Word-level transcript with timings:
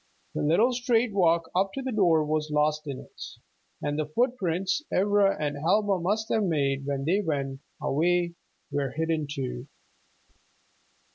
The 0.33 0.41
little 0.41 0.73
straight 0.73 1.13
walk 1.13 1.51
up 1.55 1.73
to 1.73 1.83
the 1.83 1.91
door 1.91 2.25
was 2.25 2.49
lost 2.49 2.87
in 2.87 2.97
it, 3.01 3.21
and 3.83 3.99
the 3.99 4.07
footprints 4.07 4.81
Ivra 4.91 5.37
and 5.39 5.55
Helma 5.57 5.99
must 5.99 6.29
have 6.29 6.43
made 6.43 6.87
when 6.87 7.05
they 7.05 7.21
went 7.21 7.59
away 7.79 8.33
were 8.71 8.89
hidden 8.95 9.27
too. 9.29 9.67